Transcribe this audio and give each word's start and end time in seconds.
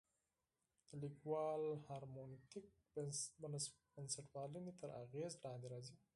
د 0.87 0.89
لیکوال 1.03 1.63
هرمنوتیک 1.87 2.67
د 3.41 3.43
بنسټپالنې 3.95 4.71
تر 4.81 4.89
اغېز 5.03 5.31
لاندې 5.43 5.67
راځي. 5.73 5.95